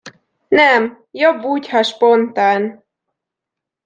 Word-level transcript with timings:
Nem, 0.47 1.03
jobb 1.11 1.43
úgy, 1.43 1.69
ha 1.69 1.83
spontán. 1.83 2.85